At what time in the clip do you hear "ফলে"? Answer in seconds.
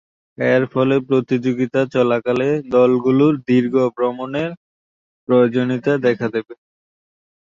0.73-0.95